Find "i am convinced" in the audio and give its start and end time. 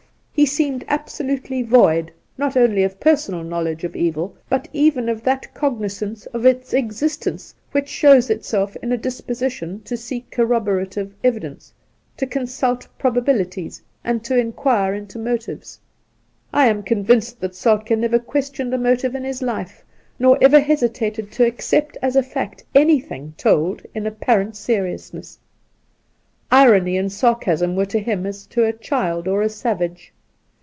16.51-17.39